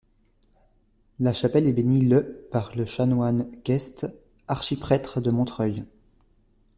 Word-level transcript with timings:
La 1.19 1.31
chapelle 1.31 1.67
est 1.67 1.73
bénie 1.73 2.07
le 2.07 2.47
par 2.51 2.75
le 2.75 2.85
chanoine 2.85 3.51
Queste, 3.61 4.07
archiprêtre 4.47 5.21
de 5.21 5.29
Montreuil. 5.29 5.83